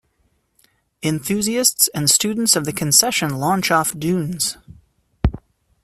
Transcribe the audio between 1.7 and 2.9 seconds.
and students of the